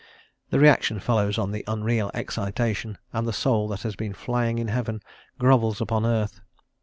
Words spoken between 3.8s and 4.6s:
has been flying